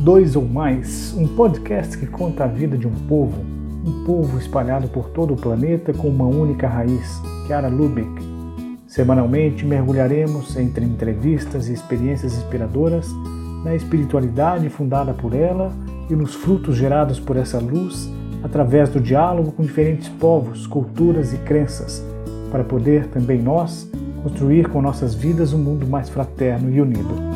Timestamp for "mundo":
25.58-25.88